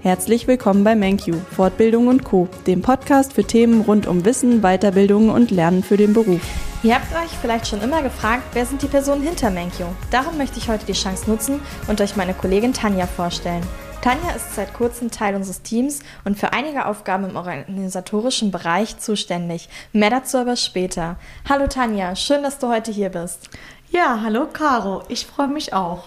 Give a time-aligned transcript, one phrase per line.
[0.00, 5.28] Herzlich willkommen bei MenQ, Fortbildung und Co., dem Podcast für Themen rund um Wissen, Weiterbildung
[5.28, 6.40] und Lernen für den Beruf.
[6.84, 9.86] Ihr habt euch vielleicht schon immer gefragt, wer sind die Personen hinter MenQ?
[10.12, 13.66] Darum möchte ich heute die Chance nutzen und euch meine Kollegin Tanja vorstellen.
[14.00, 19.68] Tanja ist seit kurzem Teil unseres Teams und für einige Aufgaben im organisatorischen Bereich zuständig.
[19.92, 21.16] Mehr dazu aber später.
[21.48, 23.50] Hallo Tanja, schön, dass du heute hier bist.
[23.90, 26.04] Ja, hallo Caro, ich freue mich auch.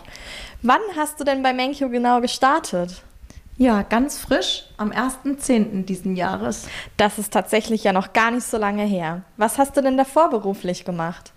[0.61, 3.03] Wann hast du denn bei Menkyo genau gestartet?
[3.61, 5.85] Ja, ganz frisch am 1.10.
[5.85, 6.67] diesen Jahres.
[6.97, 9.21] Das ist tatsächlich ja noch gar nicht so lange her.
[9.37, 11.31] Was hast du denn davor beruflich gemacht?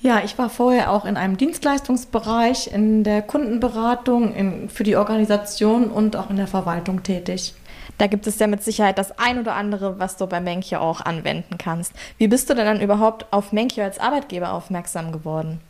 [0.00, 5.92] Ja, ich war vorher auch in einem Dienstleistungsbereich, in der Kundenberatung, in, für die Organisation
[5.92, 7.54] und auch in der Verwaltung tätig.
[7.98, 11.02] Da gibt es ja mit Sicherheit das ein oder andere, was du bei Menkyo auch
[11.02, 11.92] anwenden kannst.
[12.18, 15.60] Wie bist du denn dann überhaupt auf Menkyo als Arbeitgeber aufmerksam geworden?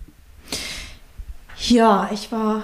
[1.59, 2.63] Ja, ich war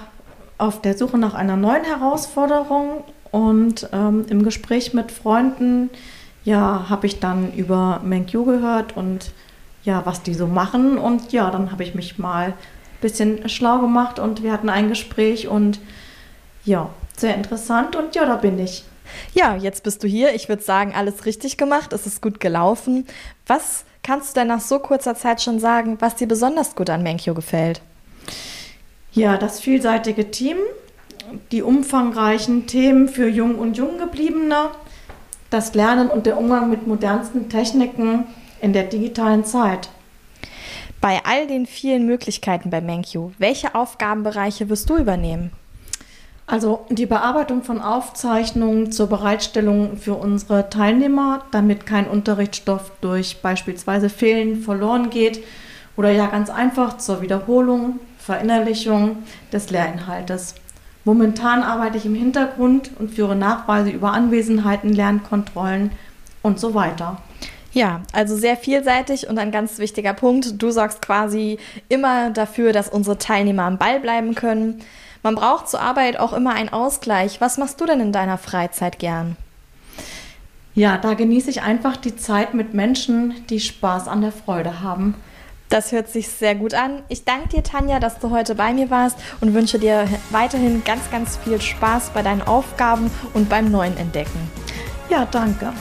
[0.61, 5.91] auf der Suche nach einer neuen Herausforderung und ähm, im Gespräch mit Freunden,
[6.45, 9.33] ja, habe ich dann über MenQ gehört und
[9.85, 10.99] ja, was die so machen.
[10.99, 12.55] Und ja, dann habe ich mich mal ein
[13.01, 15.81] bisschen schlau gemacht und wir hatten ein Gespräch und
[16.65, 18.85] ja, sehr interessant und ja, da bin ich.
[19.35, 20.35] Ja, jetzt bist du hier.
[20.35, 21.93] Ich würde sagen, alles richtig gemacht.
[21.93, 23.07] Es ist gut gelaufen.
[23.47, 27.03] Was kannst du denn nach so kurzer Zeit schon sagen, was dir besonders gut an
[27.03, 27.81] Menkyo gefällt?
[29.13, 30.57] Ja, das vielseitige Team,
[31.51, 34.71] die umfangreichen Themen für Jung und Junggebliebene,
[35.51, 38.27] das Lernen und der Umgang mit modernsten Techniken
[38.61, 39.89] in der digitalen Zeit.
[41.01, 45.51] Bei all den vielen Möglichkeiten bei MenQ, welche Aufgabenbereiche wirst du übernehmen?
[46.47, 54.09] Also die Bearbeitung von Aufzeichnungen zur Bereitstellung für unsere Teilnehmer, damit kein Unterrichtsstoff durch beispielsweise
[54.09, 55.43] Fehlen verloren geht
[55.97, 57.99] oder ja ganz einfach zur Wiederholung
[58.31, 60.55] Verinnerlichung des Lehrinhaltes.
[61.05, 65.91] Momentan arbeite ich im Hintergrund und führe Nachweise über Anwesenheiten, Lernkontrollen
[66.41, 67.21] und so weiter.
[67.73, 70.63] Ja, also sehr vielseitig und ein ganz wichtiger Punkt.
[70.63, 71.59] Du sorgst quasi
[71.89, 74.81] immer dafür, dass unsere Teilnehmer am Ball bleiben können.
[75.25, 77.41] Man braucht zur Arbeit auch immer einen Ausgleich.
[77.41, 79.37] Was machst du denn in deiner Freizeit gern?
[80.77, 85.17] Ja, da genieße ich einfach die Zeit mit Menschen, die Spaß an der Freude haben.
[85.71, 87.05] Das hört sich sehr gut an.
[87.09, 91.09] Ich danke dir, Tanja, dass du heute bei mir warst und wünsche dir weiterhin ganz,
[91.13, 94.51] ganz viel Spaß bei deinen Aufgaben und beim neuen Entdecken.
[95.09, 95.73] Ja, danke.